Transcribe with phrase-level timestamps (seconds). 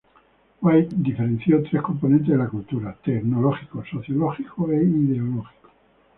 [0.67, 5.69] White diferenció tres componentes de la cultura: tecnológico, sociológico e ideológico.